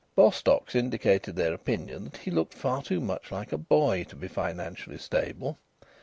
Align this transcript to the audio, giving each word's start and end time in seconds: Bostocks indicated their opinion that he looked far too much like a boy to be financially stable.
Bostocks 0.15 0.73
indicated 0.73 1.35
their 1.35 1.53
opinion 1.53 2.05
that 2.05 2.17
he 2.21 2.31
looked 2.31 2.55
far 2.55 2.81
too 2.81 2.99
much 2.99 3.29
like 3.31 3.51
a 3.51 3.57
boy 3.59 4.03
to 4.05 4.15
be 4.15 4.27
financially 4.27 4.97
stable. 4.97 5.59